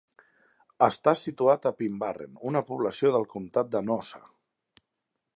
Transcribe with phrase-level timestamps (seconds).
[0.85, 4.23] Està situat a Pinbarren, una població del comtat de Noosa.